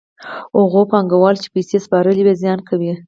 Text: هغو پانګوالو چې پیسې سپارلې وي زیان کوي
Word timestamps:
هغو 0.61 0.81
پانګوالو 0.91 1.41
چې 1.43 1.49
پیسې 1.55 1.77
سپارلې 1.85 2.23
وي 2.25 2.33
زیان 2.41 2.59
کوي 2.69 2.91